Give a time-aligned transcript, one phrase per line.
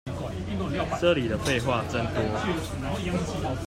[0.99, 3.55] 這裡的廢話真多